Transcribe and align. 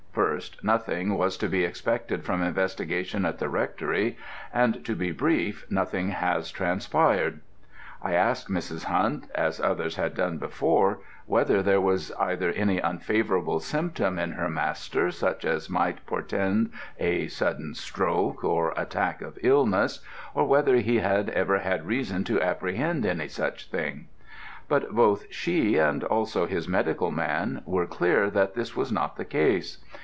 First, 0.13 0.61
nothing 0.61 1.17
was 1.17 1.37
to 1.37 1.47
be 1.47 1.63
expected 1.63 2.25
from 2.25 2.41
investigation 2.43 3.25
at 3.25 3.39
the 3.39 3.47
Rectory; 3.47 4.17
and 4.53 4.83
to 4.85 4.93
be 4.93 5.13
brief, 5.13 5.65
nothing 5.71 6.09
has 6.09 6.51
transpired. 6.51 7.39
I 8.03 8.13
asked 8.13 8.49
Mrs. 8.49 8.83
Hunt 8.85 9.29
as 9.33 9.61
others 9.61 9.95
had 9.95 10.13
done 10.13 10.37
before 10.37 10.99
whether 11.27 11.63
there 11.63 11.79
was 11.79 12.11
either 12.19 12.49
any 12.49 12.79
unfavourable 12.79 13.61
symptom 13.61 14.19
in 14.19 14.33
her 14.33 14.49
master 14.49 15.11
such 15.11 15.45
as 15.45 15.69
might 15.69 16.05
portend 16.05 16.71
a 16.99 17.27
sudden 17.29 17.73
stroke, 17.73 18.43
or 18.43 18.73
attack 18.75 19.21
of 19.21 19.39
illness, 19.41 20.01
or 20.35 20.45
whether 20.45 20.75
he 20.77 20.97
had 20.99 21.29
ever 21.29 21.59
had 21.59 21.87
reason 21.87 22.25
to 22.25 22.41
apprehend 22.41 23.05
any 23.05 23.29
such 23.29 23.69
thing: 23.69 24.07
but 24.67 24.91
both 24.91 25.31
she, 25.33 25.77
and 25.77 26.03
also 26.03 26.45
his 26.47 26.67
medical 26.67 27.11
man, 27.11 27.61
were 27.65 27.87
clear 27.87 28.29
that 28.29 28.55
this 28.55 28.75
was 28.75 28.91
not 28.91 29.15
the 29.15 29.25
case. 29.25 29.77